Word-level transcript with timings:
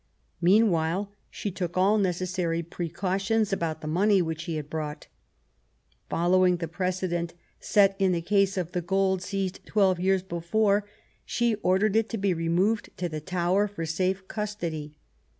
Meanwhile 0.41 1.11
she 1.29 1.51
took 1.51 1.77
all 1.77 1.99
necessary 1.99 2.63
precautions 2.63 3.53
about 3.53 3.81
the 3.81 3.87
money 3.87 4.19
which 4.19 4.45
he 4.45 4.55
had 4.55 4.67
brought. 4.67 5.05
Following 6.09 6.57
the 6.57 6.67
precedent 6.67 7.35
set 7.59 7.95
in 7.99 8.11
the 8.11 8.23
care 8.23 8.47
of 8.57 8.71
the 8.71 8.81
gold 8.81 9.21
seized 9.21 9.63
twelve 9.63 9.99
years 9.99 10.23
before, 10.23 10.87
she 11.23 11.53
ordered 11.61 11.95
it 11.95 12.09
to 12.09 12.17
be 12.17 12.33
removed 12.33 12.85
to 12.97 13.09
the 13.09 13.17
THE 13.19 13.21
CRISIS, 13.21 13.29
207 13.29 13.45
Tower 13.45 13.67
for 13.67 13.85
safe 13.85 14.27
custody. 14.27 14.95